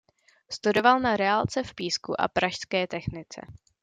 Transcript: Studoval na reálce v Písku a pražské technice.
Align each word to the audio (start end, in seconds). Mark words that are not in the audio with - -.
Studoval 0.51 0.99
na 0.99 1.17
reálce 1.17 1.63
v 1.63 1.75
Písku 1.75 2.21
a 2.21 2.27
pražské 2.27 2.87
technice. 2.87 3.41